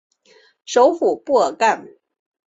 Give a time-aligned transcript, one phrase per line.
[0.65, 1.87] 首府布尔干。